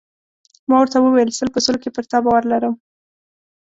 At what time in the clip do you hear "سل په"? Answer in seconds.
1.37-1.59